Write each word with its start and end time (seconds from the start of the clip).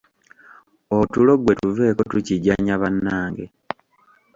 Otulo 0.97 1.31
gwe 1.37 1.53
tuveeko 1.61 2.01
tukijjanya 2.11 2.75
bannange. 2.81 3.45